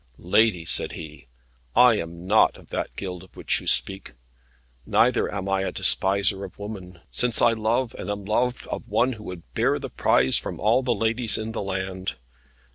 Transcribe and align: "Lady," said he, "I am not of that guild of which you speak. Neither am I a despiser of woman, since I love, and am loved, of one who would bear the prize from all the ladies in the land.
"Lady," 0.17 0.65
said 0.65 0.93
he, 0.93 1.27
"I 1.75 1.93
am 1.99 2.25
not 2.25 2.57
of 2.57 2.69
that 2.69 2.95
guild 2.95 3.21
of 3.23 3.37
which 3.37 3.61
you 3.61 3.67
speak. 3.67 4.13
Neither 4.83 5.31
am 5.31 5.47
I 5.47 5.61
a 5.61 5.71
despiser 5.71 6.43
of 6.43 6.57
woman, 6.57 7.01
since 7.11 7.39
I 7.39 7.53
love, 7.53 7.93
and 7.99 8.09
am 8.09 8.25
loved, 8.25 8.65
of 8.65 8.89
one 8.89 9.13
who 9.13 9.23
would 9.25 9.43
bear 9.53 9.77
the 9.77 9.91
prize 9.91 10.39
from 10.39 10.59
all 10.59 10.81
the 10.81 10.95
ladies 10.95 11.37
in 11.37 11.51
the 11.51 11.61
land. 11.61 12.15